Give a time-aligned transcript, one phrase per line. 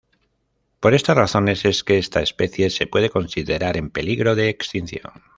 [0.79, 5.11] Por estas razones es que esta especie se puede considerar en peligro de extinción.